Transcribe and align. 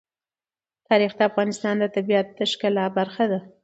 تاریخ 0.87 1.11
د 1.17 1.21
افغانستان 1.29 1.75
د 1.79 1.85
طبیعت 1.95 2.27
د 2.37 2.39
ښکلا 2.51 2.85
برخه 2.97 3.25
ده. 3.31 3.39